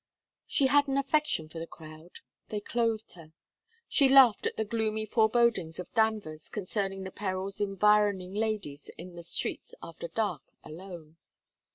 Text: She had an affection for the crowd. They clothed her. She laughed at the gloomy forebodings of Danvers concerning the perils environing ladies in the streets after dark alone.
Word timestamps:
She 0.47 0.65
had 0.65 0.87
an 0.87 0.97
affection 0.97 1.47
for 1.47 1.59
the 1.59 1.67
crowd. 1.67 2.21
They 2.49 2.59
clothed 2.59 3.11
her. 3.11 3.33
She 3.87 4.09
laughed 4.09 4.47
at 4.47 4.57
the 4.57 4.65
gloomy 4.65 5.05
forebodings 5.05 5.77
of 5.77 5.93
Danvers 5.93 6.49
concerning 6.49 7.03
the 7.03 7.11
perils 7.11 7.61
environing 7.61 8.33
ladies 8.33 8.89
in 8.97 9.13
the 9.15 9.21
streets 9.21 9.75
after 9.79 10.07
dark 10.07 10.41
alone. 10.63 11.17